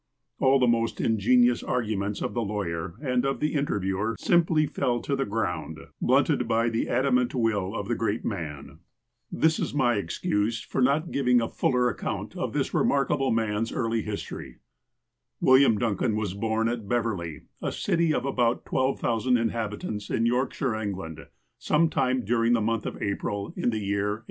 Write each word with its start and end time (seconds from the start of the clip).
All 0.39 0.57
the 0.57 0.65
most 0.65 0.99
ingenious 0.99 1.61
arguments 1.61 2.23
of 2.23 2.33
the 2.33 2.41
lawyer 2.41 2.95
and 3.03 3.23
of 3.23 3.39
the 3.39 3.53
interviewer 3.53 4.15
simply 4.19 4.65
fell 4.65 4.99
to 4.99 5.15
the 5.15 5.27
ground, 5.27 5.77
blunted 6.01 6.47
by 6.47 6.69
the 6.69 6.89
adamant 6.89 7.35
will 7.35 7.75
of 7.75 7.87
the 7.87 7.93
great 7.93 8.25
man. 8.25 8.79
This 9.31 9.59
is 9.59 9.75
my 9.75 9.97
excuse 9.97 10.59
for 10.59 10.81
19 10.81 11.13
20 11.13 11.13
THE 11.13 11.13
APOSTLE 11.13 11.13
OF 11.13 11.13
ALASKA 11.13 11.13
not 11.13 11.13
giving 11.13 11.39
a 11.39 11.55
fuller 11.55 11.89
account 11.91 12.35
of 12.35 12.53
this 12.53 12.73
remarkable 12.73 13.29
man's 13.29 13.71
early 13.71 14.01
liistory. 14.01 14.55
William 15.39 15.77
Duncan 15.77 16.15
was 16.15 16.33
born 16.33 16.67
at 16.67 16.89
Beverley, 16.89 17.41
a 17.61 17.71
city 17.71 18.11
of 18.11 18.25
about 18.25 18.65
12,000 18.65 19.37
inhabitants, 19.37 20.09
in 20.09 20.25
Yorkshire, 20.25 20.73
England, 20.73 21.27
some 21.59 21.91
time 21.91 22.23
duriug 22.25 22.53
the 22.55 22.59
month 22.61 22.87
of 22.87 22.99
April 23.03 23.53
in 23.55 23.69
the 23.69 23.77
year 23.77 24.09
1832. 24.13 24.19